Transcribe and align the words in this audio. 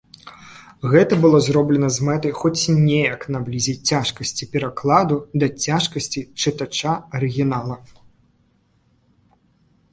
Гэта 0.93 1.13
было 1.25 1.41
зроблена 1.47 1.89
з 1.97 2.07
мэтай 2.07 2.33
хоць 2.39 2.63
неяк 2.87 3.21
наблізіць 3.37 3.85
цяжкасці 3.93 4.49
перакладу 4.57 5.15
да 5.43 5.47
цяжкасцей 5.69 6.23
чытача 6.47 6.93
арыгінала. 7.19 7.75